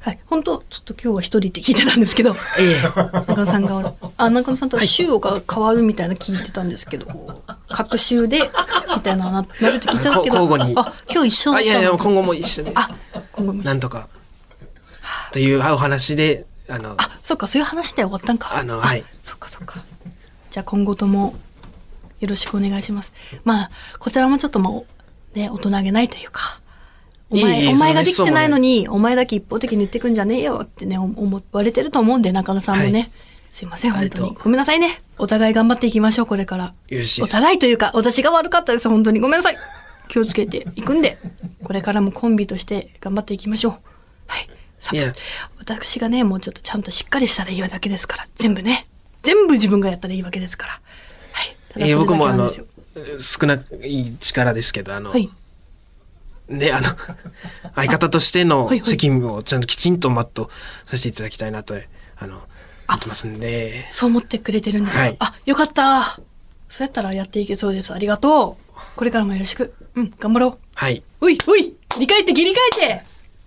[0.00, 0.18] はい。
[0.26, 8.40] 本当ちょっと今日は一人って聞いてたんですけど、ええ中野さんがあ、中野さんとは週が変わるみたいな聞いてたんですけど、各週で、
[8.96, 10.38] みたいなな、なるって聞いてたけど、
[10.80, 12.72] あ、今日一緒だあ、ったのいやいや、今後も一緒で。
[12.74, 12.90] あ、
[13.32, 14.08] 今後もなんとか。
[15.32, 18.56] というお話で、あの、あ、そっか、そういう話で終わったんか。
[18.56, 19.84] あのはいそっかそっか。
[20.50, 21.34] じゃあ今後とも
[22.20, 23.12] よろしくお願いします。
[23.44, 24.86] まあ、こちらもちょっとも
[25.34, 26.60] う、ね、大人げないというか、
[27.30, 32.92] お前、いえいえお前ができてないのに、お前だけ一方的に言ってくんじゃねえよってね、思思われてると思うんで、中野さんもね。
[32.92, 33.10] はい
[33.50, 34.36] すいません、本当に。
[34.44, 35.00] ごめんなさいね。
[35.18, 36.72] お互い頑張っていきましょう、これから。
[37.20, 37.26] お。
[37.26, 39.18] 互いというか、私が悪かったです、本当に。
[39.18, 39.58] ごめんなさい。
[40.08, 41.18] 気をつけていくんで、
[41.64, 43.72] これからもコンビとして頑張っていきましょう。
[44.28, 44.48] はい。
[44.78, 45.12] さいや
[45.58, 48.86] 私がね、もうちょっとちゃんとしっかりしたらいいだけですから、全部ね。
[49.22, 50.80] 全部自分がやったらいいわけですから。
[51.32, 51.56] はい。
[51.72, 52.66] ただえーそれだけ僕もあの、なんですよ。
[53.18, 55.28] 少ない力ですけど、あの、はい。
[56.50, 56.88] ね、あの、
[57.76, 60.48] 相方としての責務をちゃんときちんと全う
[60.86, 61.74] させていただきたいなと、
[62.18, 62.42] あの、
[62.88, 66.20] 思ってますんで、そう思ってくれてるんですか、はいあ、よかった。
[66.68, 67.92] そうやったらやっていけそうです。
[67.92, 68.80] ありがとう。
[68.96, 69.74] これからもよろしく。
[69.94, 70.58] うん、頑張ろう。
[70.74, 71.02] はい。
[71.20, 72.54] おい、おい、理解って切り替
[72.84, 73.04] えて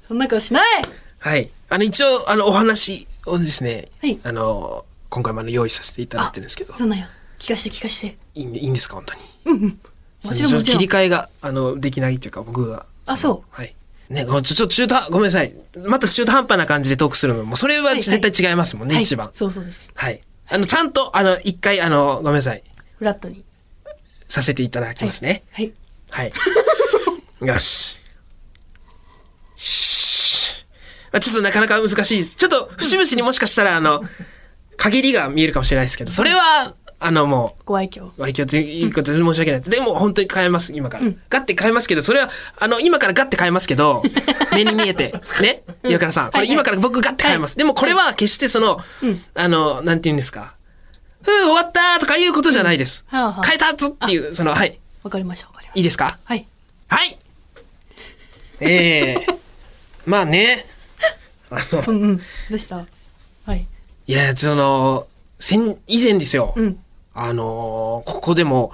[0.08, 0.82] そんな顔しない
[1.20, 1.50] はい。
[1.70, 7.10] あの、一応、あの、お話をですね、はいあの、今回もあの用意させていただいてるんですけど、そんなんや。
[7.40, 8.18] 聞かして聞かして。
[8.36, 9.22] いいんでいいんですか、本当に。
[9.46, 9.80] うんうん。
[10.24, 10.80] もちろんそのもちろん。
[10.80, 12.86] 切り替えが、あの、できないっていうか、僕が。
[13.06, 13.76] あそうのはい。
[14.10, 15.54] ね、ちょ、ちょ、中途、ごめんなさい。
[15.86, 19.30] また中途半端な感じでトークするのも、それは絶対違いますもんね、はい一番。
[19.32, 19.92] そうそうです。
[19.96, 20.22] はい。
[20.50, 22.64] あの、ちゃんと、あの、一回、あの、ごめんなさい。
[23.00, 23.44] フラットに。
[24.28, 25.44] させていただきますね。
[25.52, 25.72] はい。
[26.10, 26.34] はい。
[27.42, 28.00] よし。
[29.56, 30.66] し
[31.12, 32.26] まあ、ちょっとなかなか難しい。
[32.26, 34.04] ちょっと、節々にもしかしたら、あの、
[34.78, 36.74] 限りが見えるかもしれないですけど、それは、
[37.06, 38.12] あの、もう、ご愛嬌。
[38.24, 39.62] 愛嬌ということで申し訳ない。
[39.62, 41.06] でも本当に変えます、今から。
[41.30, 44.02] ガッて変えますけど、それは、あの、今からガッて変えますけど、
[44.56, 46.32] 目に見えて、ね、岩倉さん。
[46.32, 47.58] これ今から僕ガッて変えます。
[47.58, 48.80] でもこれは決してその、
[49.36, 50.54] あの、なんて言うんですか。
[51.24, 53.06] ふう、終わったとかいうことじゃないです。
[53.10, 53.22] 変
[53.56, 54.80] えたぞっていう、その、はい。
[55.04, 56.12] わかりました、わかりましいいですか？
[56.12, 56.20] た。
[56.24, 56.46] はい。
[56.88, 57.18] はい
[58.62, 59.28] ええ
[60.06, 60.66] まあね。
[61.50, 62.18] あの、うんうん。
[62.18, 62.86] どうした？
[63.46, 63.68] はい。
[64.08, 65.08] いや、その、
[65.40, 66.54] 先、以前ですよ。
[66.56, 66.80] うん。
[67.14, 68.72] あのーここでも、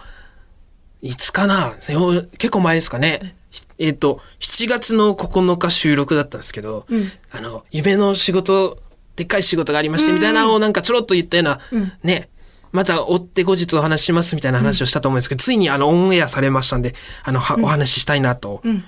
[1.02, 3.36] いつかなよ結構前ですかね。
[3.52, 7.10] ひえっ、と、7月の9日収録だったんですけど、うん。
[7.32, 8.78] あの、夢の仕事、
[9.16, 11.92] でっかい仕事がありましてみたいなのをなんかちょろっと言ったような、うん。
[12.04, 12.30] ね、
[12.72, 18.84] また追って後日お話ししますみたいな話をしたと思うんですけど、ついにあの、オンエアされましたんで、あの、はお話ししたいなと、うん。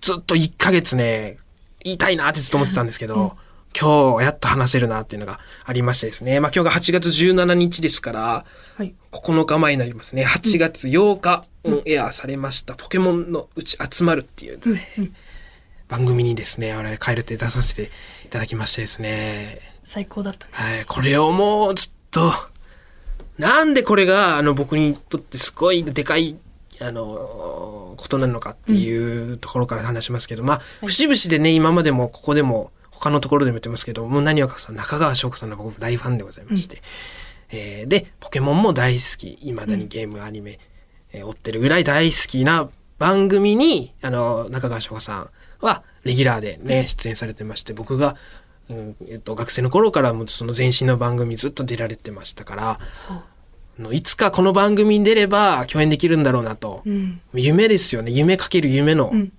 [0.00, 1.38] ずっと1ヶ月ね、
[1.82, 3.36] 言いたいなってずっと思ってたんですけど、
[3.78, 6.40] 今日やっと話せるなっていうのがありましてですね。
[6.40, 8.44] まあ今日が8月17日ですから、
[8.76, 8.94] はい。
[9.12, 10.24] 9日前になりますね。
[10.24, 15.12] 8月8日オンエアされました、ポケモンのうち集まるっていう、ね
[15.88, 17.90] 番組にですね、我々カエルって出させて
[18.24, 19.60] いただきましてですね。
[19.84, 20.52] 最高だったね。
[20.52, 22.32] はい、これをもうずっと、
[23.38, 26.36] なんでこれが、あの、僕にとってすごいでかい、
[26.80, 36.82] あの、ことなのかっていうところから話しますけど、まあ、節々でね、今までもここでも、他のところでも言ってますけど、もう何をかさん、中川翔子さんの僕大ファンでございまして、
[37.50, 40.58] えーで、ポケモンも大好き、未だにゲーム、アニメ、
[41.12, 42.68] えー追ってるぐらい大好きな
[42.98, 45.30] 番組に、あの、中川翔子さん
[45.60, 48.16] は、レギュラーでね、出演されてまして、僕が、
[48.68, 53.24] うんえっと、学生の頃からもその前身の番組ずっと出られてましたから、あ
[53.78, 56.82] のいつかこの番組に出れば共演できるんだろうなと。
[56.84, 57.20] うん。
[57.34, 58.10] 夢ですよね。
[58.10, 59.32] 夢かける夢の、うん。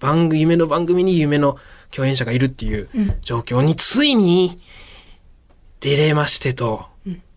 [0.00, 1.56] 番組、夢の番組に夢の
[1.94, 4.58] 共演者がいるっていううん状況についに
[5.80, 6.86] 出れましてと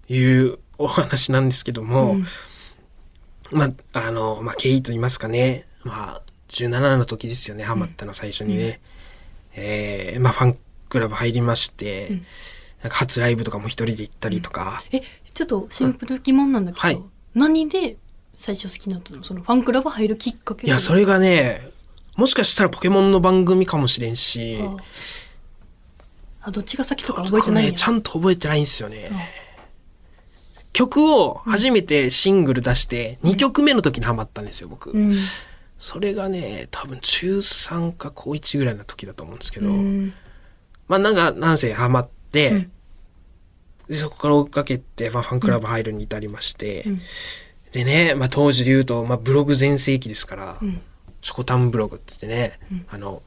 [0.08, 2.26] いうお話なんですけども、うん。
[3.52, 5.66] まあ、あの、まあ、経緯と言いますかね。
[5.84, 8.82] まあ、17の時ですよね、ハマったの最初にね。
[9.54, 10.58] えーまあ、ファン
[10.90, 12.26] クラブ入りまして、ん。
[12.82, 15.02] なんか初ライブとかも一人で行ったりとか、え、
[15.34, 17.02] ちょっとシンプル疑問なんだけど、はい。
[17.36, 17.98] 何で
[18.34, 19.22] 最初好きになったの？
[19.24, 21.70] そのファンクラブ入るきっかけいや、それがね、
[22.22, 26.50] もしかしたらポケモンの番組かもしれんし、あ。
[26.50, 29.10] あどっちが先とか覚えてないちゃんと覚えてないんですよね。
[30.72, 34.92] 曲を初めてシングル出して、2曲目の時にハマったんですよ、僕。
[34.92, 35.16] うん。
[35.80, 40.14] それがね、多分中3か高1ぐらいの時だと思うんですけど、うん。
[40.88, 42.68] まあなんか、なんせハマって、
[43.88, 47.02] でそこから追っかけて、まあ、ファンクラブ入るに至りまして、ん。
[47.72, 50.84] でね、まあ当時で言うと、まあブログ全盛期ですから、ん
[51.22, 52.60] ショコタンブログって言ってね、
[52.90, 53.22] あの、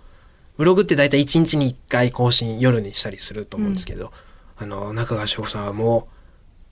[0.57, 4.13] ブログって大体1日に1回更新夜にしたりすると思うんですけど、
[4.57, 6.09] あの、中川翔子さんはも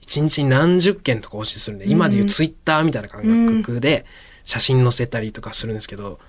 [0.01, 4.05] う、1日に何十件と更新するんで、今でいうツイッターみたいな感覚で
[4.43, 6.19] 写真載せたりとかするんですけど、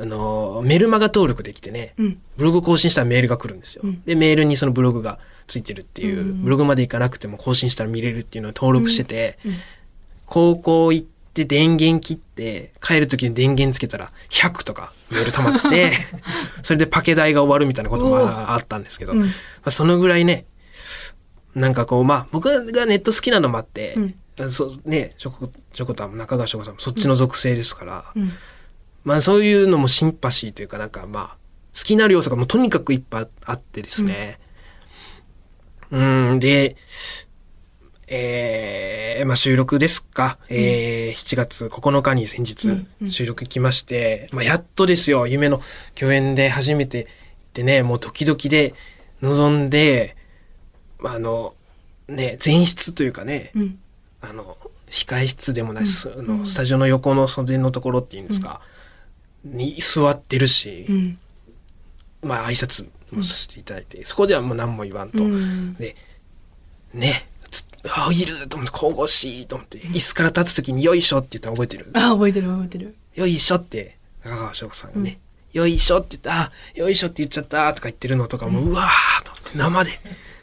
[0.00, 2.20] あの、メルマガ登録できてね、うん。
[2.36, 3.82] ブログ更新したらメールが来るんですよ。
[4.04, 5.18] で、メールにそのブログが
[5.48, 9.38] ついてるっていう、ブログまで行かなくても更新したら見れるっていうのを登録してて、
[10.26, 15.92] 高校行って電源切って、帰る時に電源つけたら100とかメール溜まってて、
[16.62, 19.24] それでパケ代が終わるみたいなこともああったんですけど、ま
[19.64, 20.46] あ、そのぐらいね、
[21.54, 23.96] なんかこう、まあ僕がネット好きなのもあって、
[24.48, 28.32] そうね、ショコ、ショコタンも中川翔子さんもそっちの属性ですから、ん。
[29.04, 31.36] まあそういうのもシンパシーというかなんかまあ、
[31.76, 34.38] 好きになる要素がもうとにかくいっぱいあってですね。
[35.90, 35.98] う
[36.34, 36.76] ん、で、
[38.10, 40.38] えー、まあ収録ですか。
[40.48, 45.60] えー、7月9日に先日収録行きまして、まあやっとですよ、夢の
[45.94, 47.08] 共演で初めて行っ
[47.52, 48.74] てね、もうドキドキで
[49.20, 50.16] 臨んで、
[50.98, 51.54] まああの、
[52.08, 53.78] ね、前室というかね、うん。
[54.22, 54.56] あの、
[54.90, 58.62] 控え室でもないです、あの、スタジオの横の袖のところっていうんですか、
[59.44, 61.18] に座ってるし、うん。
[62.22, 65.22] まあ挨拶もさせていただいて、そこではもう何も言わんと。
[65.22, 65.74] うん。
[65.74, 65.94] で、
[66.94, 67.37] ね、つ
[67.90, 71.90] あ、いると思って、神々しいと思って、椅子から立つときによいしょって言ったの覚えてる？
[71.94, 72.94] あ覚えてる覚えてる。
[73.14, 75.18] よいしょって、中川翔子さんがね、
[75.52, 79.90] よいしょって言った、あ、よいしょって言っちゃったとか言ってるのとかも、うわーと思って、生で、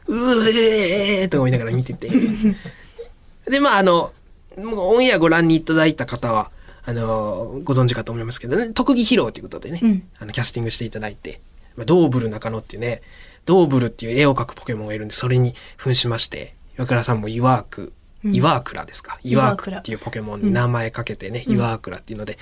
[0.08, 2.10] うえーとか思いながら見てて。
[3.50, 4.12] で、まあ、あの、
[4.58, 6.50] もうオンエアご覧にいただいた方は、
[6.86, 10.04] あの、ご存知かと思いますけどね、特技披露ということでね、うん。
[10.20, 11.42] あの、キャスティングしていただいて、
[11.76, 13.02] まあ、ドーブル中野っていうね、
[13.46, 17.94] ドーブルっていう絵を描くポケモンがいるんで、それに扮しまして、岩倉さんもイワーク、
[18.24, 22.38] イワークラですか、イワークっていうポケモンに名前かけてね、イワークラっていうので、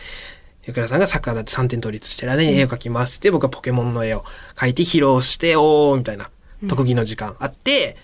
[0.65, 3.19] 岩倉さんがサッカーだって3点倒立してらね、絵を描きます。
[3.19, 4.23] って、僕はポケモンの絵を
[4.55, 6.29] 描いて披露して、おーみたいな
[6.69, 7.97] 特技の時間あって、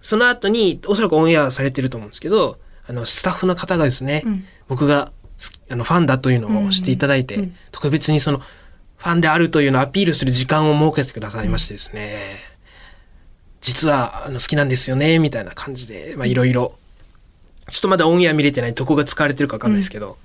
[0.00, 4.24] その後に、おそらくオンエアされてると思うんですけど、あの、スタッフの方がですね、
[4.68, 5.12] 僕が
[5.68, 12.16] あのファンだというのを知っていただいて、特別にその、ファンであるというのをアピールする時間を設けてくださいましてですね、
[13.60, 16.78] 実はあの好きなんですよね、みたいな感じで、まあいろいろ、
[17.70, 20.16] ちょっとまだオンエア見れてないどこが使われてるかわかんないですけど、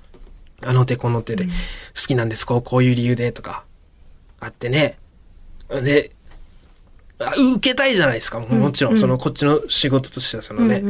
[0.62, 1.50] あの手この手で、好
[2.06, 3.64] きなんです、こう、こういう理由でとか、
[4.40, 4.98] あってね。
[5.68, 6.12] で、
[7.18, 8.40] あ受けたいじゃないですか。
[8.40, 10.82] ももちろん、その、こっちの仕事としては、そのね、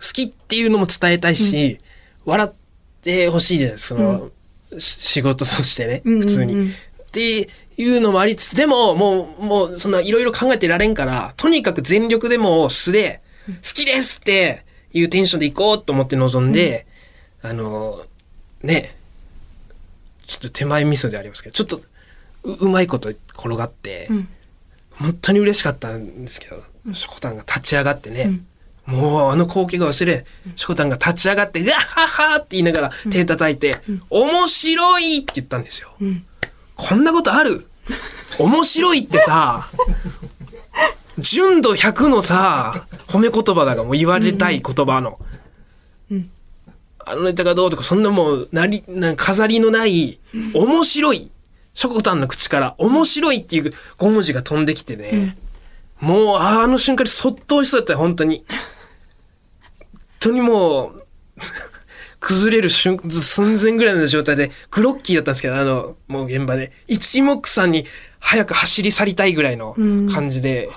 [0.00, 1.78] 好きっていうのも伝えたいし、
[2.24, 2.50] 笑っ
[3.02, 4.30] てほしいじゃないですか、その、
[4.78, 6.70] し仕事としてね、普通に。
[6.70, 6.74] っ
[7.10, 7.48] て
[7.78, 16.86] いうのもありつつ、でも、もう、もう、そんないろいろ考えてられんから、とにかく全力でも素で、好きですっていうテンションで行こうと思って臨んで、
[17.40, 18.04] あの、
[18.62, 18.94] ね、
[20.26, 21.80] ちょっと手前味噌でありますけど、ちょっと
[22.42, 24.08] ううまいこと転がって、
[24.90, 28.40] 本当に嬉しかったんですけど、ショコタンが立ち上がってね、
[28.86, 30.26] もうあの光景が忘れ、
[30.56, 33.76] ショコタンが立ち上がって、ガッハッハーって言いながら手叩いて、
[34.10, 35.90] 面白いって言ったんですよ。
[36.74, 37.67] こんなことある？
[38.38, 39.68] 面白いってさ、
[41.18, 45.18] 純度100のさ、褒め言葉だがもう言われたい言葉の。
[47.04, 50.20] あのネタがどうとか、そんなもう、なり、なんか飾りのない、
[50.54, 51.30] 面白い。
[51.72, 55.36] ショコタンの口から、面白いっていう5文字が飛んできてね。
[56.00, 58.44] もう、あの瞬間にそっとしそうだったよ、本当に。
[59.78, 61.04] 本当にもう、
[62.28, 67.86] 崩れる瞬寸前ぐらいの状態で、グロッキーだったんですけど、あの、もう現場で、一目散に
[68.18, 69.74] 早く走り去りたいぐらいの
[70.12, 70.68] 感じで、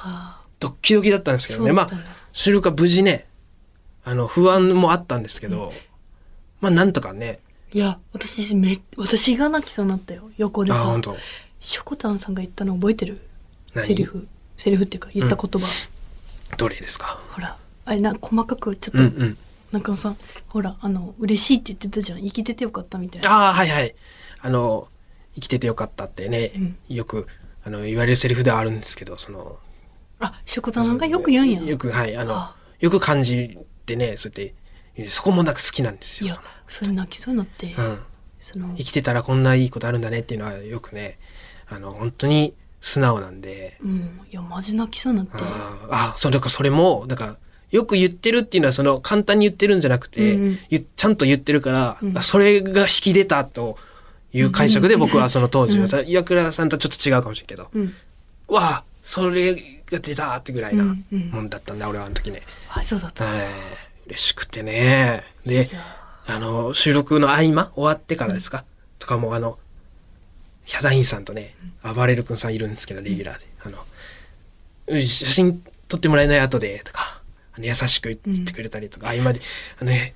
[0.59, 1.73] ドッキドキだったんですけどね。
[1.73, 3.27] まあそうだったんだ、収録は無事ね、
[4.05, 5.73] あの、不安もあったんですけど、
[6.61, 7.39] まあ、なんとかね、
[7.73, 10.29] いや私め私が泣きそうになったよ。
[10.37, 11.01] 横であ、さ
[11.59, 13.19] しょこたんさんが言ったの覚えてる？
[13.73, 13.85] 何？
[13.85, 14.27] セリフ。
[14.57, 15.67] セリフっていうか言った言葉、
[16.57, 17.19] どれですか？
[17.31, 19.37] ほらあれな細かくちょっと、うんうん。
[19.71, 22.21] 中野さんほらあの嬉しいって言ってたじゃん。
[22.21, 23.31] 生きててよかったみたいな。
[23.31, 23.95] ああ、はいはい。
[24.41, 24.87] あの、
[25.35, 26.51] 生きててよかったってね、
[26.89, 27.27] よく、
[27.63, 29.57] あの、言われるセリフではあるんですけど、その、
[30.19, 31.61] あしょこたんさんがよく言うんや。
[31.61, 34.55] よく、はい、あのあ、よく感じてね、そうやって
[35.07, 37.99] そこもなんか好きなんですいやよそそれ泣きそうになって、のうん。
[38.39, 41.19] その生きてたらこんないいことあるんだねっていうのはよくね
[41.69, 43.77] あの本当に素直なんで。
[43.83, 44.19] うん。
[44.29, 45.37] いやマジ泣きそうになって。
[45.89, 47.37] ああそうだからそれもだから
[47.71, 50.57] よく言ってるっていうのはその簡単に言ってるんじゃなくて、うんうん。
[50.69, 52.17] ゆちゃんと言ってるから、うん。
[52.17, 53.77] あそれが引き出たと
[54.33, 57.93] いう解釈で僕はその当時うん岩倉さんとちょっと違うかもしれんけど、うん。
[58.47, 61.29] わあそれが出たってぐらいなうんうん。
[61.31, 62.41] もんだったんだ、俺はあの時ね。
[62.69, 63.47] あそうだった、はい。
[64.07, 65.23] 嬉しくてね。
[65.45, 65.69] で
[66.27, 68.63] あの、収録の合間終わってからですか、
[68.99, 69.57] とかもあの、
[70.65, 73.45] ヒャダインさんとね、暴れる君さんいるんですけど、レギュラーで。
[73.65, 73.77] あの、
[74.87, 77.20] うん写真撮ってもらえない後で、とか、
[77.53, 79.41] あの優しく言ってくれたりとか、合間で、
[79.79, 80.15] あのね、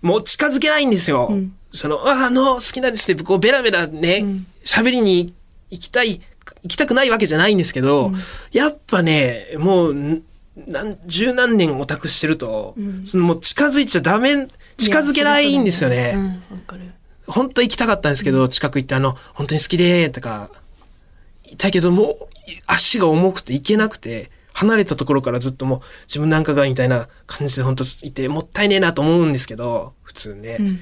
[0.00, 1.28] もう近づけないんですよ。
[1.30, 1.54] うん。
[1.72, 5.32] その、ああの、好きなんですって、こう、ベラベラねうん、喋、りに
[5.70, 6.20] 行きたい、
[6.62, 8.14] 行きたくないわけじゃないんですけど、うん。
[8.50, 10.22] やっぱね、もう、ん
[10.54, 13.06] なん十何年オタクしてると、うん。
[13.06, 16.14] そのもう近づいちゃダメ、近づけないんですよね。
[16.16, 16.42] うん
[17.24, 20.50] 本当行きたかったんですけど、近く行ってあの、本当に好きで、とか、
[21.44, 22.28] 言いたいけどもう、
[22.66, 30.56] 足が重くて行けなくて、離れたところからずっともう自分なんかがみたいな感じで本当いて、もったいねえなと思うんですけど、普通ね。
[30.60, 30.80] うん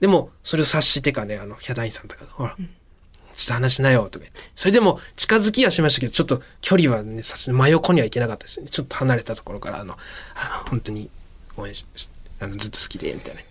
[0.00, 4.40] でも、それを察してかね、あの、ヒャダインさんとかが、ほら、ちょっと話しなよ、とか言って。
[4.54, 8.68] それでも、近づきはしましたけど、ちょっと距離はね、さす真横には行けなかったですね。
[8.68, 9.98] ちょっと離れたところから、あの、
[10.34, 11.10] あの、本当に
[11.58, 12.08] 応援し、し
[12.40, 13.42] あの、ずっと好きで、みたいな。
[13.42, 13.46] 好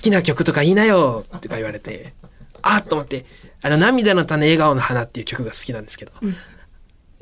[0.00, 2.14] きな曲とか言いなよ、とか言われて、
[2.62, 3.26] あっと思って、
[3.60, 6.36] あの、涙の種笑顔の花っていう曲が好きなんですけど、うん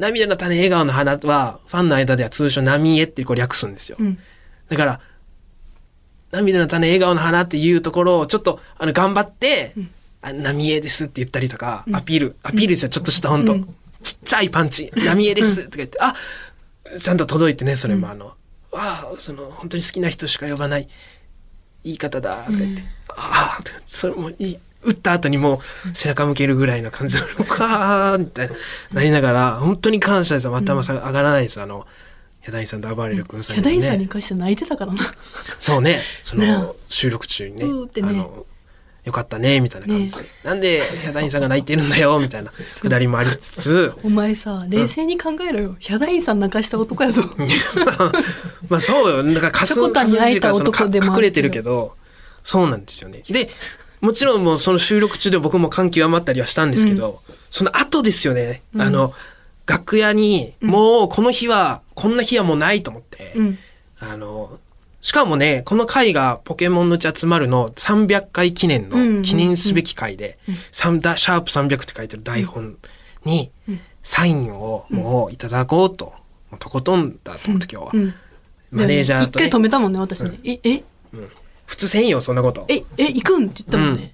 [0.03, 3.97] 涙の種笑顔の花は、ファンの間では通称、波江ってこう略すんですよ。
[4.01, 4.19] うん。
[4.69, 5.01] だから、
[6.33, 9.75] 涙の種笑顔の花っていうところをちょっとあの頑張って、
[10.21, 13.77] あ浪江ですって言ったりとか、アピール、アピールですよ、ちょっとした本当、うん。
[14.03, 16.15] ちっちゃいパンチ、 浪江ですとか言って、あ
[16.99, 18.35] ちゃんと届いてね、それもあの、わ
[18.73, 20.89] あ、その本当に好きな人しか呼ばない
[21.85, 24.59] 言い方だ、とか言って、ああ、それもいい。
[24.85, 28.55] 打った後にもう背中向けるぐらいの感じで、わーみたいな、
[28.93, 30.45] なりながら、本当に感謝です。
[30.47, 30.57] よ。
[30.57, 31.61] 頭さ上がらないです。
[31.61, 31.87] あの、
[32.43, 34.99] ヒャダインさんと暴れる君さんヒャダインさんねに関して泣いてたからな。
[35.59, 36.73] そうね、その、ね。
[36.89, 38.09] 収録中にね、うーってね。
[38.11, 38.47] あの、
[39.05, 40.23] よかったね、みたいな感じで。
[40.45, 47.23] なんで、ヒャダインさんが泣いてるんだよ、みたいなくだりもありつつ、お前さ冷静に考えろよ、ヒャダインさん泣かした男やぞ。
[48.69, 51.97] まあそうよ、なんかチョコタンに会えた男でも隠れてるけど、
[52.45, 53.23] そうなんですよね。
[53.29, 53.51] で、
[54.03, 59.15] もちろんもうその収録中で僕も感極まったりはしたんですけど、その後ですよね、あの、
[59.65, 63.59] 楽屋に、もうこの日は、こんな日はもうないと思って、うん。
[64.01, 64.59] あの、
[65.03, 70.39] しかもね、この回がポケモンのち集まるの300回記念うんうんうんの記念すべき回で、
[70.73, 72.77] サンダシャープ300って書いてる台本
[73.25, 73.53] に、
[74.03, 76.13] サインをもういただこうと、
[76.59, 77.91] とことんだと思って今日は。
[77.95, 78.15] うん。
[78.73, 79.47] マネージャーと、ね。
[79.47, 80.59] 一回、止めたもんね私ね、え？
[80.65, 80.83] え
[81.73, 82.67] 普通せんよ、そんなこと。
[82.69, 83.47] ええ行くん？
[83.47, 84.13] って言ったもんね、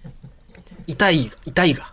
[0.86, 1.92] 痛い、痛いが。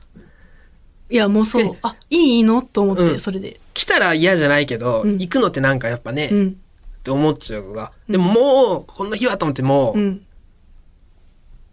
[1.10, 1.76] いやもうそう。
[1.82, 2.62] あいいの？
[2.62, 3.20] と思って、うん。
[3.20, 3.60] それで。
[3.74, 5.14] 来たら嫌じゃないけど、うん。
[5.14, 6.56] 行くのってなんかやっぱね、っうん。
[7.04, 7.92] て思っちゃうが。
[8.08, 10.26] でももう、こんな日はと思ってもう、うん。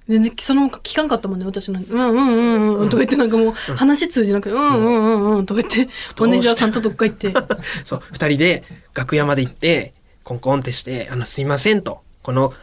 [0.09, 2.39] 全然その聞かんかったもんね私なんかうんうんう
[2.77, 2.89] んうん。
[2.89, 4.85] とか言ってなんかもう話通じなくてうんうん。
[4.85, 4.91] う
[5.35, 5.93] んうんとか言って？
[6.19, 7.31] マネージャーさんとどっか行って。
[7.85, 9.93] そう、二人で楽屋まで行って、
[10.25, 12.55] コンコンってして、あの、すいませんと、この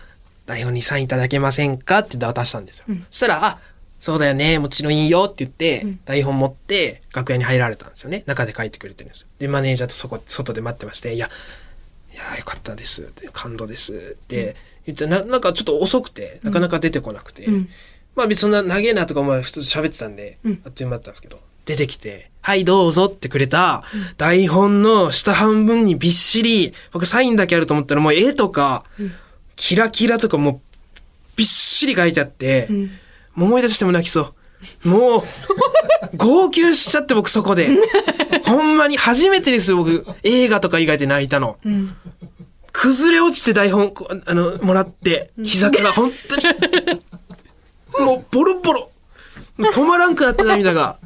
[0.49, 2.85] 台本にサインいただけませんかって渡したんですよ。
[2.89, 3.05] うん。
[3.11, 3.59] そしたら、あ、
[3.99, 5.99] そうだよね、もちろんいいよって言って、うん。
[6.05, 8.23] 台本持って楽屋に入られたんですよね。
[8.25, 9.27] 中で書いてくれてるんですよ。
[9.37, 11.29] で、マネージャーとそこ、外で待ってまして、いや、
[12.11, 13.03] いや、よかったです。
[13.03, 13.93] って、感動です。
[13.93, 14.55] って
[14.87, 17.69] 言って、ななんかちょっと遅くて、なかなか出てこなくて、うん。
[18.15, 20.61] まあ別にそんな長えなとかまあ普通喋ってたんで、うん。
[20.65, 23.83] あっという間だったんですけど、出てきて、はいどうぞってくれた
[24.17, 28.85] 台本の下半分にびっしり、僕サインだけあると思ったらもう絵とか、
[29.59, 30.59] キラキラとかもう
[31.35, 32.85] びっしり書いてあって、ん。
[33.35, 34.33] もう思い出しても泣きそ
[34.85, 34.89] う。
[34.89, 35.23] もう、
[36.17, 37.69] 号泣しちゃって僕そこで。
[38.45, 41.57] ほんまに初めてですよ僕、映画とか以外で泣いたの。
[41.65, 41.95] うん。
[42.71, 43.93] 崩れ落ちて台本
[44.25, 48.05] あのもらって膝から本当に。
[48.05, 48.91] もうボロボロ。
[49.57, 50.99] 止まらんくなって涙が。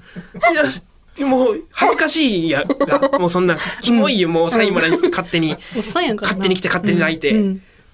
[1.17, 3.17] いやもう恥ずかしいやが。
[3.17, 4.97] もうそんなキモいよもうサインもらいに。
[5.09, 7.33] 勝手に勝手に来て勝手に泣いて、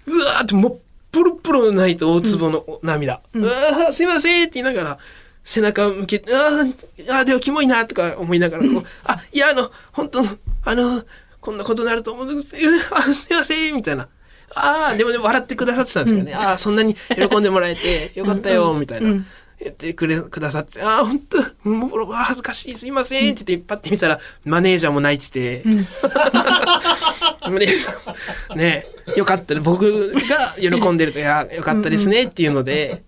[0.09, 0.79] ううんわーってもう
[1.11, 4.99] ボロボロ泣いて大粒の涙、うわーすいませんって言いながら
[5.43, 6.73] 背中向けて、あー
[7.09, 10.19] あー、でもキモいなとか思いながらこう、あ、いや、あの、本当
[10.65, 11.03] あの、
[11.41, 14.07] こんなことになると思う すいません、みたいな。
[14.55, 16.33] ああ、でもでも笑ってくださってたんですけどね。
[16.35, 19.09] ああ、そんなに喜んでもらえてよかったよ、みたいな。
[19.09, 19.25] うん
[19.61, 25.63] 言ってくれ、くださって、ああ、本当もう、恥ずかしい、すいませんって言って、パッて見たら、マネージャーも泣いてて、
[27.41, 28.87] マネージャーね、
[29.17, 29.59] よかったね。
[29.59, 33.03] 僕が喜んでると、いや、よかったですねっていうので、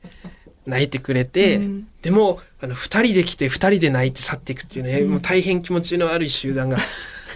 [0.65, 1.87] 泣いてくれて、うん。
[2.01, 6.77] でも、あの、二人で来て、二人で泣いて去っていくっていうね、もう大変気持ちの悪い集団が、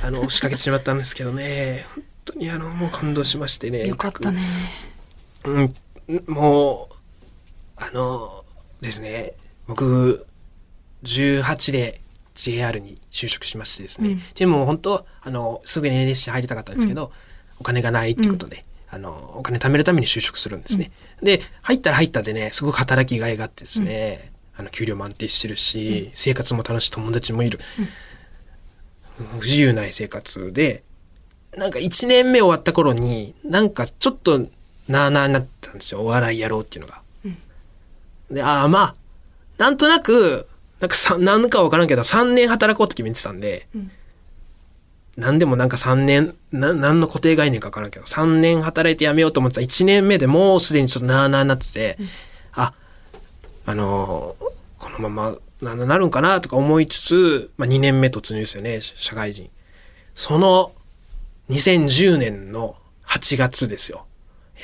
[0.03, 3.88] あの、押しかけてしまったんですけどね、本当にあの、もう感動しましてね。
[3.88, 4.41] よかったね。
[5.45, 5.74] うん、
[6.27, 6.95] もう、
[7.77, 8.45] あの、
[8.82, 9.34] ですね、
[9.67, 10.25] 僕、
[11.03, 12.01] 18で
[12.34, 14.10] JR に就職しましてですね。
[14.10, 17.12] うんでも本当、あの、すぐに NSC 入りたかったんですけど、
[17.60, 20.91] お金がないってことで、あの、お金貯めるために就職するんですね。
[21.22, 27.60] で、入ったら入ったでね、すごく働きがいがあってですね、あの、給料も安定してるし、生活も楽しい友達もいる。
[29.39, 30.84] 不自由ない生活で、
[31.58, 34.46] なんか1年目終わった頃に、なんかちょっと
[34.88, 36.01] なあなあになったんですよ。
[36.01, 37.01] お笑いやろうっていうのが。
[38.32, 38.96] で、ああ、まあ、
[39.58, 40.48] なんとなく、
[40.79, 43.91] なんかさ、なんかわからんけど、3年働こうって決めてたんで、ん
[45.17, 51.98] なんでもなんか3年、な、なんの固定概念かわからんけど、3年働いて辞めようと思ってた1年目でもうすでにちょっとなあなあになってて、
[52.53, 52.74] あ、
[53.65, 54.46] あのー
[54.77, 59.50] このままななるんかなとか思いつつ、まあ、2年目突入ですよね、社会人。
[60.13, 60.74] その
[61.50, 62.75] 2010年の
[63.08, 64.05] 8月ですよ。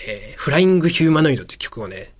[0.05, 2.11] えーフライングヒューマノイドって曲をね、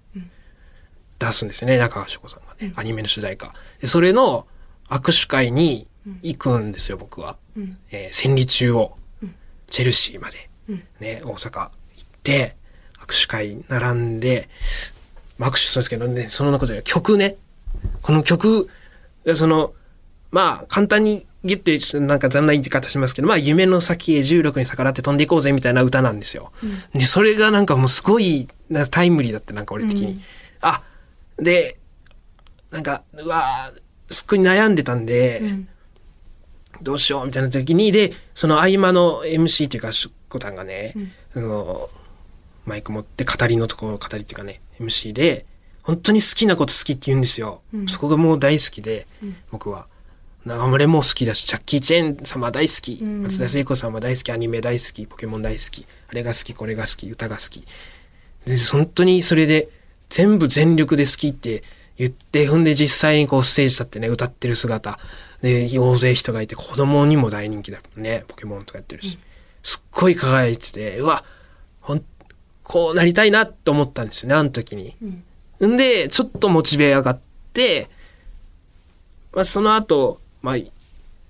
[1.25, 3.53] 出すんですよね、中川翔子さんがね、アニメの主題歌。
[3.79, 4.47] で、それの
[4.89, 5.87] 握手会に
[6.21, 7.37] 行くんですよ、僕は。
[7.59, 7.77] ん。
[7.91, 8.95] えー千里中央、
[9.67, 10.49] チェルシーまで、
[10.99, 11.71] ね、大阪行っ
[12.23, 12.55] て、
[12.99, 14.49] 握手会並んで、
[15.37, 17.37] まあ握手するんですけどね、その中で曲ね、
[18.01, 18.69] この曲、
[19.35, 19.73] その、
[20.31, 26.51] まあ、簡単にギュッて、ちょっとなんか残な言い方しますけど、まあ、夢の先へ重力に逆らって飛んでいこうぜみたいな歌なんですよ。
[26.93, 28.47] で、それがなんかもうすごい
[28.91, 30.21] タイムリーだって、なんか俺的に。
[30.61, 30.83] あ、
[31.41, 31.77] で、
[32.69, 35.67] なんか、うわーすっごい悩んでたんで、ん
[36.81, 40.93] どうしようみたいな時に、で、その合間の MC っていうか、しっこたんがね、
[41.33, 41.89] その、
[42.65, 45.45] マイク持って語りのところ、語りっていうかね、MC で、
[45.83, 47.61] 本当に好きなこと好きって言うんですよ。
[47.87, 49.07] そこがもう大好きで、
[49.51, 49.87] 僕は。
[50.43, 57.63] 長森も好きだし、ジャッキー・チェン様大好き、ん松田聖子様大好き、アニメ大好き、ポケモン大好き、あれが好き、これが好き、歌が好き。
[58.45, 59.69] で、本当にそれで、
[60.11, 61.63] 全部全力で好きって
[61.97, 64.99] 言って、踏んで実際にこうステージ立ってね、歌ってる姿。
[65.41, 68.25] で、大勢人がいて、子供にも大人気だね。
[68.27, 69.17] ポケモンとかやってるし。
[69.63, 71.23] すっごい輝いてて、うわ、
[71.79, 72.03] ほん、
[72.63, 74.95] こうなりたいなって思ったんですよね、あの時に。
[75.65, 77.19] んで、ちょっとモチベ上がっ
[77.53, 77.89] て、
[79.33, 80.71] まあ、その後、まあ、い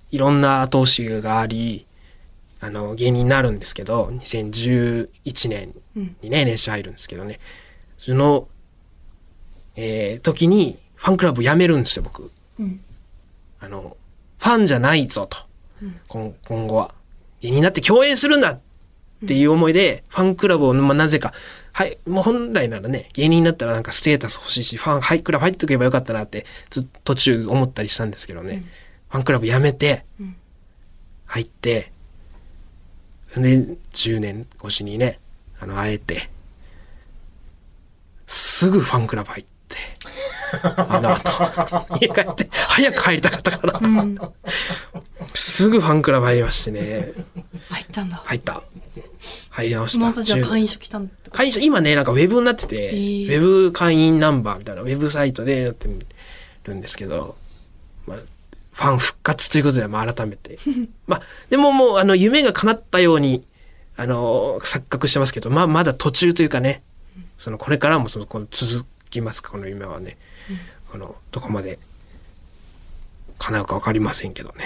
[0.09, 1.85] いろんな後押しがあり、
[2.59, 5.73] あの、芸人になるんですけど、2011年
[6.21, 7.39] にね、NSC 入るんですけどね、
[7.97, 8.47] その、
[9.75, 12.31] えー時に、ファンクラブ辞めるんですよ、僕。
[12.59, 12.79] うん
[13.61, 13.95] あの、
[14.39, 15.37] ファンじゃないぞと。
[16.07, 16.93] 今今後は。
[17.41, 18.59] 芸人になって共演するんだっ
[19.27, 21.33] ていう思いで、ファンクラブを、まあ、なぜか、
[21.73, 28.63] はい、もう本来ならね、芸人になったらなんかステータス欲しいし、ファン、はい、クラブ入っておけばよかったなって、ずっと途中思ったりしたんですけどね。
[29.09, 30.05] ファンクラブ辞めて、
[31.25, 31.91] 入って、
[33.35, 33.59] で、
[33.93, 35.19] 10年越しにね、
[35.59, 36.29] あの、会えて、
[38.27, 39.50] すぐファンクラブ入って、
[40.63, 43.81] あの後、家帰って、早く入りたかったから、
[45.33, 47.13] すぐファンクラブ入りましてね、
[47.69, 48.17] 入ったんだ。
[48.25, 48.63] 入った。
[49.49, 50.05] 入り直した。
[50.05, 51.13] またじゃあ10会員証来たんだ。
[51.31, 55.89] 会員証今ね、なんかウェブになってて、ーウェブ会員ナンバーみたいなウェブサイトでなって
[56.63, 57.35] るんですけど、
[58.07, 58.17] まあ、
[58.73, 60.57] ファン復活ということで、まあ改めて。
[61.07, 63.45] まあ、でももう、あの、夢が叶ったように、
[63.97, 66.81] あの、錯覚してますけど、まあ、まだ途中というかね、
[67.37, 70.17] その、これからもその、この続きますか、この夢はね。
[70.91, 71.79] この、どこまで
[73.37, 74.65] 叶うかわかりませんけどね。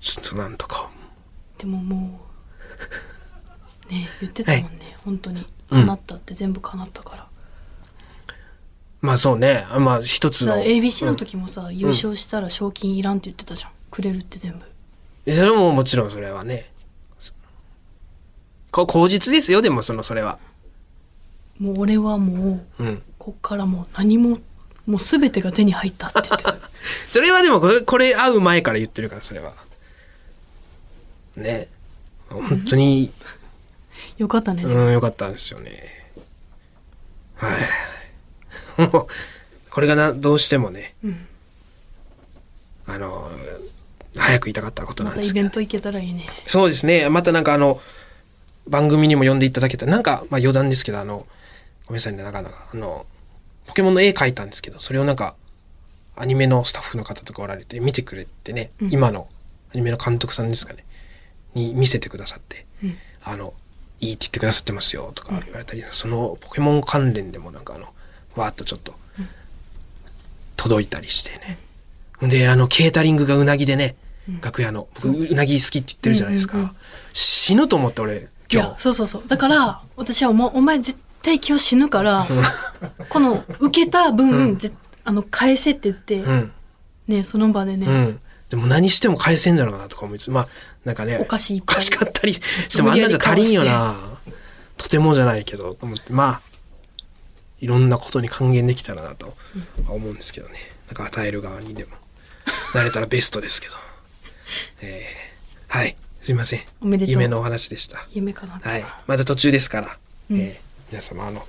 [0.00, 0.90] ちょっとなんとか。
[1.58, 2.20] でもも
[3.88, 4.96] う、ね 言ってたもんね。
[5.04, 5.44] 本当に。
[5.70, 7.28] 叶ったって全部叶ったから。
[9.00, 9.66] まあそうね。
[9.70, 10.56] あまあ一つの。
[10.56, 13.70] ABC の時もさ、優勝したら賞金いらんって言ってたじゃん。
[13.90, 14.58] くれるって全部。
[14.58, 14.70] うん
[15.32, 16.72] それももちろんそれはね。
[18.70, 20.38] こ口実ですよ、でもその、それは。
[21.58, 23.02] もう俺はもう、うん。
[23.20, 24.38] こっからもう何も、
[24.86, 26.56] もう全てが手に入ったって言ってた。
[27.12, 29.52] それはでもこれ、これ会う前から言ってるから、それは。
[31.36, 31.68] ね。
[32.30, 33.12] 本当に、
[34.16, 34.64] よかったね。
[34.64, 36.12] うん、よかったんですよね。
[37.34, 37.50] は
[38.78, 38.80] い。
[38.90, 39.06] もう、
[39.70, 40.94] これがな、どうしてもね、
[42.86, 43.30] あの、
[44.16, 45.40] 早く言いたかったことなまんですけど。
[45.40, 46.26] たイベント行けたらいいね。
[46.46, 47.10] そうですね。
[47.10, 47.82] またなんかあの、
[48.66, 51.26] 番組にも呼んでいただけたら、なんか、まあ余談ですけど、あの、
[51.90, 53.04] ごめんなさいね、なかなか、あの、
[53.66, 55.34] ポケモンの絵描いたんですけど、それをなんか、
[56.14, 59.26] アニメのスタッフの方とかおられて、見てくれてね、今の
[59.74, 60.84] アニメの監督さんですかね、
[61.54, 62.64] に見せてくださって、
[63.24, 63.54] あの、
[63.98, 67.92] いいって言ってくださってますよ、とか言われたり、そのポケモン関連でもなんかあの、
[68.36, 68.94] わーっとちょっと、
[70.56, 71.58] 届いたりしてね。
[72.28, 73.96] で、あの、ケータリングがうなぎでね、
[74.40, 76.56] 楽屋の、僕、うなぎ好きって言ってるじゃないですか。
[76.56, 76.76] うんうんうん
[77.12, 78.56] 死ぬと思って俺、い今日。
[78.58, 82.26] やそうそうそうだから私はお前絶対今日死ぬから
[83.08, 84.72] この受けた分、うんぜ
[85.04, 86.52] あの返せって言って、うん。
[87.08, 88.20] ねその場でね、うん。
[88.50, 90.48] でも何しても返せんだろうなとか思いつつ、まあ、
[90.84, 93.96] なんかね、お菓子いお菓子買ったりしてもあんなんじゃ足りんよな。
[94.76, 96.40] とてもじゃないけど、と思って、まあ、
[97.60, 99.34] いろんなことに還元できたらなと
[99.86, 100.54] は思うんですけどね。
[100.86, 101.90] なんか与える側にでも、
[102.74, 103.74] なれたらベストですけど。
[104.82, 105.96] えーはい。
[106.20, 106.60] すいません。
[106.82, 108.04] 夢のお話でした。
[108.12, 108.84] 夢かなはい。
[109.06, 109.96] まだ途中ですから、
[110.30, 111.46] えー皆様、あの、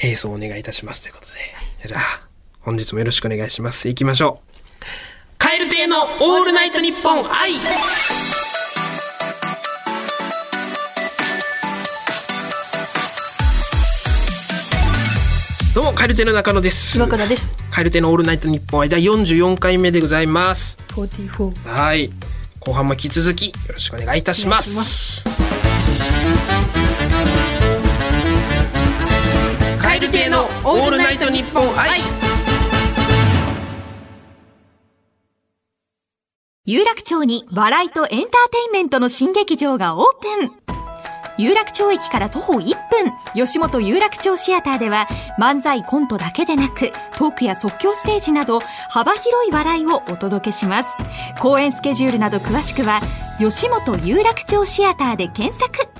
[0.00, 1.26] 並走お願いいたしますということ
[1.82, 1.88] で。
[1.88, 2.28] じゃあ、
[2.60, 3.88] 本日もよろしくお願いします。
[3.88, 4.84] 行きましょう。
[5.38, 7.52] カエル亭のオールナイトニッポン愛
[15.74, 16.98] どうも、カエル亭の中野です。
[16.98, 20.76] 岩倉ですカエル亭のオールナイトニッポン愛第44回目でございます。
[20.88, 22.10] 44はい。
[22.58, 25.24] 後半も引き続きよろしくお願いいたします。
[30.00, 32.00] ル亭のオールナイトニッポン愛。
[36.64, 38.30] 有楽町に笑いとエンターテ
[38.66, 40.52] インメントの新劇場がオープン。
[41.36, 43.12] 有楽町駅から徒歩1分。
[43.34, 45.06] 吉本有楽町シアターでは
[45.38, 50.96] 漫才コントだけでなくトークや即興ステージなど幅広い笑いをお届けします。
[51.40, 53.02] 公演スケジュールなど詳しくは
[53.38, 55.99] 吉本有楽町シアターで検索。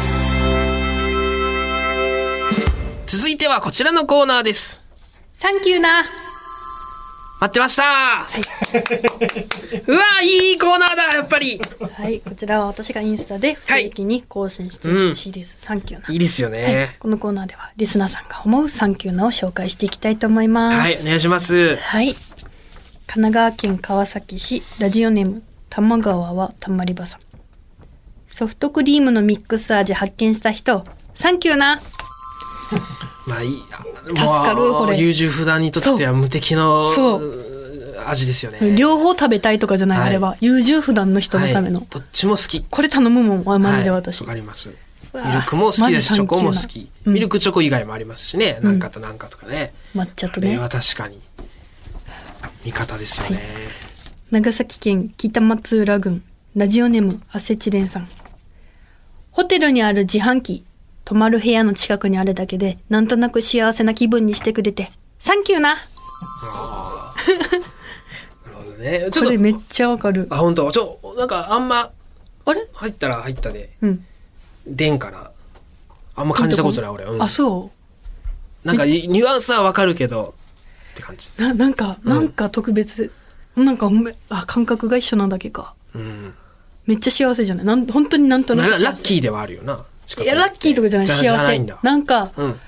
[3.41, 4.83] ではこちらのコーナーです。
[5.33, 6.03] サンキューな
[7.39, 8.27] 待ってました、
[9.87, 11.59] うわいいコーナーだやっぱり
[11.97, 16.97] はいこちらは私がインスタで不定期に更新しているシリーズ、サンキューないいですよはいね。
[16.99, 21.77] このコーナーではリスナーさんが思うサンキューなを紹介していきたいと思いますはい、お願いします。
[21.77, 22.13] はい。
[22.13, 22.21] 神
[23.07, 27.21] 奈川県川崎市ラジオネーム玉川はたまりばさん。
[28.27, 31.81] ソフトクリームのミックス味発見した人、サンキューな。
[33.27, 33.63] まあいい。
[34.07, 36.89] 助かるこれ優柔不断にとっては無敵の
[38.07, 38.75] 味ですよね。
[38.75, 40.37] 両方食べたいとかじゃない、はいあれは。
[40.41, 41.79] 優柔不断の人のための。
[41.79, 42.65] はいどっちも好き。
[42.69, 44.21] これ頼むもん、あマジではい私。
[44.21, 44.69] わかります。
[45.13, 46.89] ミルクも好きだし、チョコも好き。
[47.05, 48.59] うんミルクチョコ以外もありますしね。
[48.61, 49.73] なんかとなんかとかね。
[49.95, 50.69] 抹茶とねは。
[50.69, 51.19] 確かに。
[52.63, 53.39] 味方ですよね。
[54.31, 56.23] 長崎県北松浦郡
[56.55, 58.07] ラジオネームアセチレンさん
[59.31, 60.63] ホテルにある自販機
[61.05, 65.75] 泊まる部屋の近くにあるだけでなんとなく幸せな気分にしてくれてサンキューな。
[65.75, 65.79] な
[68.49, 69.07] るほどね。
[69.11, 70.27] ちょっと、めっちゃわかる。
[70.29, 70.71] あ、本当？
[70.71, 71.91] ちょ、なんかあんま
[72.45, 72.67] あれ？
[72.73, 74.05] 入ったら入ったで、うん。
[74.65, 75.31] 出んから。
[76.15, 77.05] あんま感じたことない俺。
[77.05, 77.21] うん。
[77.21, 77.71] あそ
[78.63, 80.33] なんかニュアンスはわかるけど、
[80.93, 81.29] って感じ。
[81.37, 83.11] うななんかなんか特別、
[83.55, 85.73] なんかめあ感覚が一緒なだけか。
[85.93, 86.33] うん。
[86.85, 87.65] めっちゃ幸せじゃない？
[87.65, 89.85] なん本当になんとなラくラッキーではあるよな。
[90.21, 91.27] いやラッキーとかじゃない幸せ。
[91.29, 91.79] ないんだ。
[91.83, 92.59] なんかうん。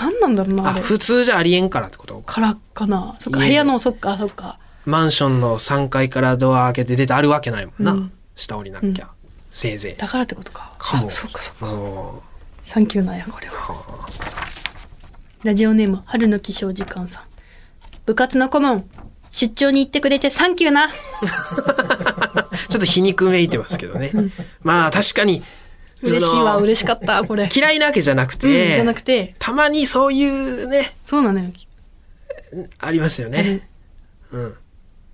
[0.00, 2.18] なんなんだろうなあ、普通じゃありえんからってこと？
[2.20, 3.16] からかな。
[3.18, 4.58] そっか部屋のそっかそっか。
[4.84, 7.92] マンションの3階からドア開けて出てあるわけないもんな。
[7.92, 8.12] うん。
[8.36, 9.08] 下降りなきゃ。
[9.50, 9.96] せいぜい。
[9.96, 10.72] だからってことか。
[10.78, 11.08] かも。
[11.08, 11.72] あそっかそっか。
[11.72, 12.20] うん。
[12.62, 14.08] サンキューなんやこれは。
[15.44, 17.22] ラジオネーム春の起床時間さん。
[18.06, 18.88] 部活の顧問
[19.30, 20.88] 出張に行ってくれてサンキューな。
[22.68, 24.10] ちょっと皮肉めいてますけどね。
[24.62, 25.42] まあ確かに、
[26.02, 31.50] 嬉しいわ嬉しかった これ嫌いなわけじゃなくうんて、じゃなくてたまにそういうね、そうなのよ
[32.78, 33.68] ありますよね。
[34.32, 34.54] うん。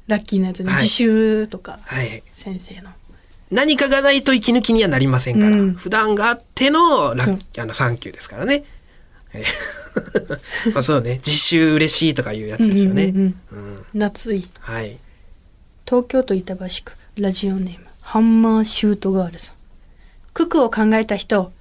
[0.07, 2.23] ラッキーなやつね、はい自習とかはい。
[2.33, 2.91] 先生の
[3.51, 5.57] 何かがないと息抜きにはなりませんから。
[5.57, 8.65] うん普段があってのラッそうあのサンキューですからね。
[9.33, 9.45] えー
[10.75, 11.21] まあそうね。
[11.25, 13.05] 実習嬉しいとかいうやつですよね。
[13.05, 13.35] うん
[13.95, 14.99] 夏いはい。
[15.87, 19.54] 東京都板橋区ラジオネームハンマーシュートガールさん
[20.35, 21.53] 九九を考えた人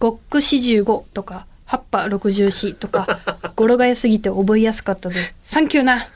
[0.00, 3.20] ゴック四十五とか葉っぱ六十四とか
[3.54, 6.08] 語呂が良すぎて覚えやすかったぞサンキューな。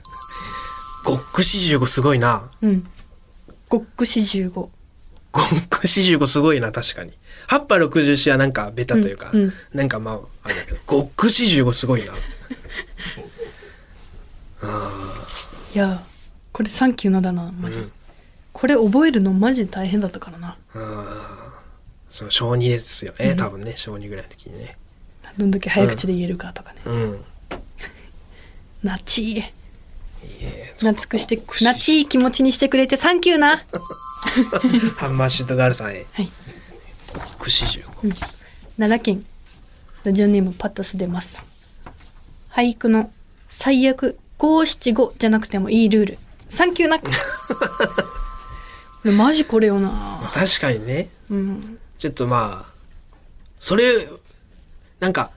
[1.04, 2.50] ゴック四十五すごいな。
[2.62, 2.85] うん。
[3.68, 4.70] ゴック四十五。
[5.30, 7.12] ゴック四十五すごいな、確かに。
[7.46, 9.52] 葉っぱ六十四はなんかベタというか、うんうん。
[9.74, 12.12] なんかまあ、あれだけど、ゴック四十五すごいな。
[15.74, 16.02] いや
[16.52, 17.92] これサンキューなだなマジ、うん。
[18.52, 20.57] これ覚えるのマジで大変だったからな
[22.14, 24.79] その小二ですよね、多分ね、小二ぐらいの時にね。
[25.37, 27.24] どんだけ早口で言えるかとかね、うん。
[28.85, 29.44] なちい
[30.77, 33.64] 懐くしてなちい気持ちにしてくれてサンキューな。
[34.96, 36.07] ハンマーシュートガールさんへ。
[36.12, 36.31] はい。
[37.14, 38.09] ゴック四十五。
[38.79, 39.27] 奈良県。
[40.05, 41.40] ラジオネームパトスでます
[42.53, 43.11] 俳句の
[43.48, 46.18] 最悪五七五じゃなくてもいいルール。
[46.48, 47.00] サンキューな。
[49.11, 50.31] マジこれよな。
[50.33, 51.09] 確かにね。
[51.29, 52.74] うんちょっとまあ、
[53.61, 54.09] それ、
[55.00, 55.30] なんか、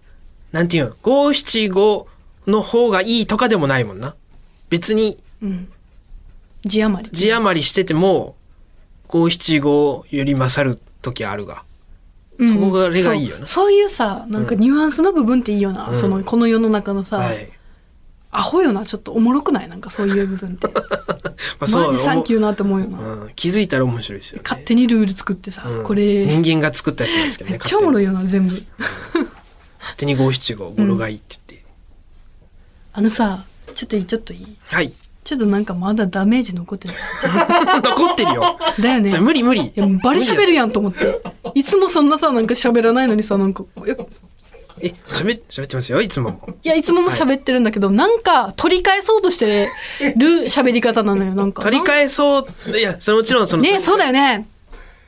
[0.52, 2.08] なんていうの、五七五
[2.46, 4.16] の方がいいとかでもないもんな。
[4.70, 5.70] 別にうん
[6.66, 8.36] 字余り字余りしてても、
[9.08, 11.64] 五七五より勝る時あるが。
[12.38, 17.50] うんそこがあれがいいよなそうそういうさなんかニュアンスの部分っていいよな、うんそのこの世の中のさ、はい。
[18.32, 19.70] アホよなちょっとおもろくない？
[19.70, 20.68] なんかそういう部分って
[21.60, 22.42] まあマジサンキューー。
[22.42, 24.42] なって思うよな、うん、気づいたら面白いですよね。
[24.44, 27.54] 勝手にルール作ってさ、うんこれ人間が作ったやつなんですけどね。
[27.54, 28.66] めっちゃおもろいよな全部勝
[29.98, 31.66] 手に五七五、語呂がいいって言って。
[32.94, 34.58] あのさちょっといいちょっといい？
[34.72, 34.94] はい。
[35.24, 36.94] ちょっとなんかまだダメージ残ってる
[37.84, 38.58] 残ってるよ。
[38.80, 39.62] だよね無理無理。
[39.62, 41.22] いやバリ喋るやんと思って
[41.54, 43.66] いつもそんなさなんか喋らないのにさなんか
[44.82, 46.42] え、喋、喋ってますよ、いつも。
[46.64, 49.70] いやいつもも喋ってるんだけど、なんか取り返そうとして
[50.16, 51.62] る 喋り方なのよなんか。
[51.62, 54.48] 取り返そう、いや、それもちろんその、ねそうだよね。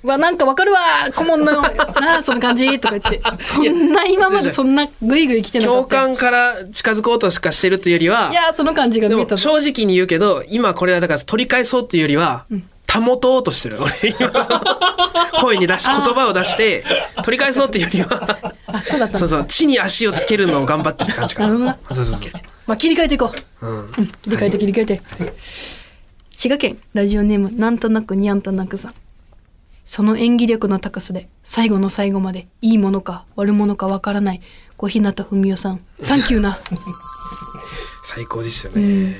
[0.01, 0.79] うわなんかわかるわ
[1.13, 1.61] 顧問の
[1.99, 3.21] なあその感じとか言って。
[3.43, 5.97] そんな今までそんなグイグイ来てなか共った。
[5.97, 9.35] よ感から近づこうとしかしてるというよりは、いやその感じが見えた。
[9.35, 12.45] 正直に言うけど、今これはだから取り返そうっていうよりは、
[12.91, 13.77] 保とうとしてる。
[13.81, 14.31] 俺今
[15.41, 16.83] 声に出し、言葉を出して、
[17.23, 21.79] 取り返そうっていうよりは、あそうだったそうそう、地に足をつけるのを頑張ってる感じかななな。
[21.91, 22.41] そうそうそう。
[22.67, 23.79] まあ切り替えていこううん。
[23.79, 25.01] うん切り替えて切り替えて、
[26.31, 28.93] 滋賀県ラジオネームなんとなくにゃんとなくさん
[29.83, 34.41] その演技力の高さで最後の最後までいいものか悪者かわからない
[34.77, 36.59] 小日向文世さんサンキューな
[38.05, 39.15] 最高ですよね。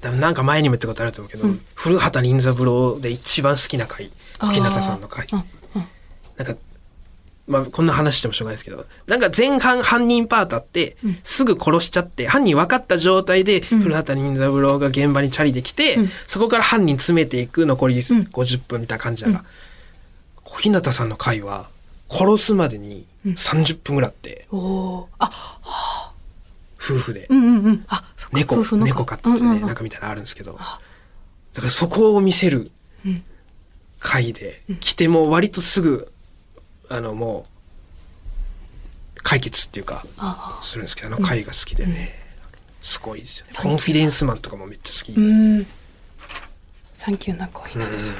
[0.00, 5.26] でもなんか前にも言ったことあると思うけど、古畑任三郎で一番好きな回、小日向さんの回。
[5.30, 5.44] うんうん
[6.36, 6.54] なんか、
[7.50, 19.44] まあ、こんな話してもしょうがないですけど、なんか前半犯人パートあって、すぐ殺しちゃって、犯人分かった状態で、古畑任三郎が現場にチャリで来て、そこから犯人詰めていく残り50分みたいな感じだが、
[20.44, 21.68] 小日向さんの回は、
[22.08, 25.08] 殺すまでに30分ぐらいあって、夫
[26.78, 27.26] 婦で。
[27.30, 27.84] うんうんうん。
[27.88, 30.78] あそっか猫猫飼っててなんかみたいなのあるんですけどだか
[31.62, 32.70] らそこを見せる
[33.98, 36.10] 回で、来ても割とすぐ
[36.92, 37.46] あのも
[39.16, 42.10] う解決っていうかあするんですけどあの回が好きでね、
[42.82, 43.52] すごいですよね。
[43.56, 45.66] コンフィデンスマンとかもめっちゃ好き、うん。
[46.92, 48.16] サンキューな小日向さん。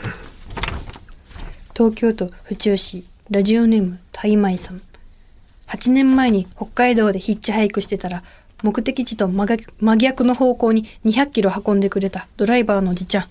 [1.75, 4.81] 東京都府中市ラジオネームタイマイさん。
[5.67, 8.23] 8年前に北海道でヒッチハイクしてたら
[8.63, 13.25] 目的地と真逆真逆の方向に200キロ運んでくれたドライバーのおじちゃん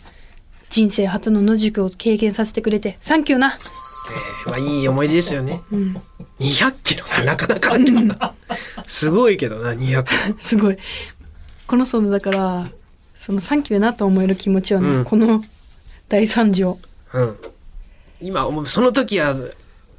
[0.70, 3.58] 人生初の野宿を経験させてくれてサンキューな。
[4.46, 5.62] えーまあ、いい思い出ですよね、
[6.40, 7.76] 200キロなかなか。
[8.88, 10.78] すごいけどな200キロすごい。
[11.68, 12.72] このそのだから
[13.14, 15.06] そのサンキューなと思える気持ちをね、うん。
[15.06, 15.42] この
[16.08, 16.80] 大惨事を。
[17.14, 17.38] うん。
[18.22, 19.36] 今思うその時は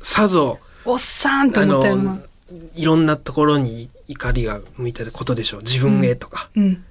[0.02, 2.14] さぞおっさんとあ思ったよな。
[2.14, 2.20] の
[2.74, 5.62] いろんなところに怒りが向いたことでしょう。
[5.62, 6.85] 自分へとか、うん。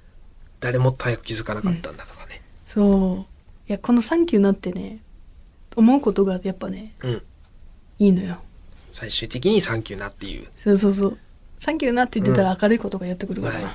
[0.60, 2.40] 誰もっと早く気づかなかったんだとかね。
[2.66, 3.20] そう。
[3.20, 3.24] い
[3.72, 4.98] やこの「サンキューな」ってね
[5.76, 7.22] 思うことがやっぱねうん、
[7.98, 8.42] いいのよ。
[8.92, 10.48] 最終的に「サンキューな」っていう。
[10.58, 11.18] そうそうそう
[11.58, 13.58] 「サンキューな」って言ってたら明るいことがやってくるから。
[13.60, 13.74] な、はい。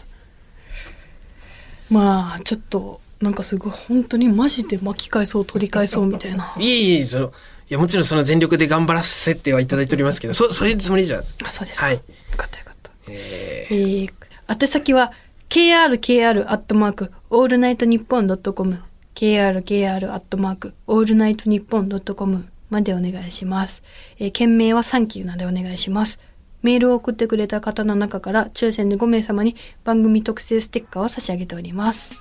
[1.89, 6.53] まあちょっとなんかすごい本当にマジで巻き返そう取り返そうみたいな。
[6.57, 7.27] いえいえその
[7.69, 11.79] いやもちろんその全力で頑張らせてはいただいておりますけどそそういうつもりじゃあそうです。
[11.79, 11.95] か、はい。
[11.95, 12.01] よ
[12.37, 12.91] かったよかった。
[13.07, 14.11] ええー、
[14.47, 15.13] 宛先は
[15.49, 18.81] krkr アットマークオールナイトニッポンドットコム
[19.15, 23.81] krkr アットマークオールナイトニッポンドットコムまでお願いします。
[24.19, 26.19] えー件名はサンキューなんでお願いします。
[26.61, 32.15] メールを送ってくれた方の中から抽選で5名様に番組特製ステッカーを差し上げております。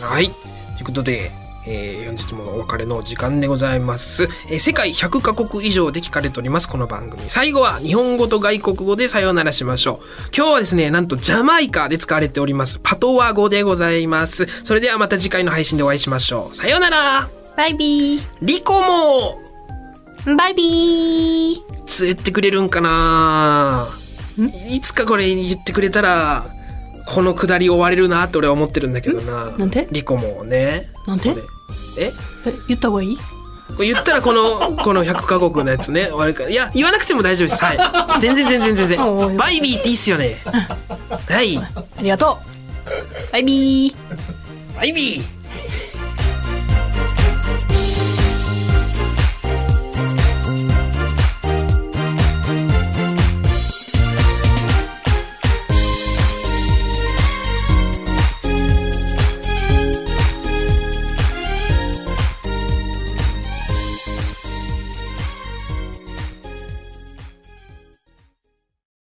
[0.00, 0.26] はい。
[0.26, 0.34] とい
[0.82, 1.30] うことで、
[1.70, 7.24] えー本日もお別れの時間でございます、えー世界100カ国以上で聞かれております、この番組。
[7.28, 10.30] 最後は日本語と外国語でさようならしましょう。
[10.34, 14.46] 今日はですね、なんとジャマイカで使われております、パトワ語でございます。
[14.64, 16.56] それではまた次回の配信でお会いしましょう。
[16.56, 23.88] さようならバイビリコもーバイビーつ言ってくれるんかな
[24.68, 26.46] いつかこれ言ってくれたら、
[27.10, 29.50] このくだり終われるなって俺は思ってるんだけどな。
[29.56, 30.90] なんでリコもね。
[31.06, 31.30] なんで
[31.98, 32.04] え？
[32.06, 32.12] え
[32.68, 33.18] 言った方がいい？
[33.78, 36.50] 言ったらこの、 この100カ国のやつね、終わるから。
[36.50, 37.64] いや、言わなくても大丈夫です。
[37.64, 37.74] は
[38.16, 38.20] い。
[38.20, 38.98] 全然全然全然。
[39.36, 40.36] バイビーっていいっすよね。
[41.28, 41.56] はい。
[41.58, 41.70] あ
[42.02, 43.94] りがとうバイビー
[44.76, 45.22] バイビー